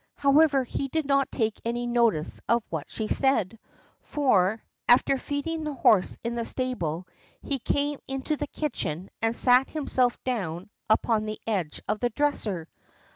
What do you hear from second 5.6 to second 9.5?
the horse in the stable, he came into the kitchen and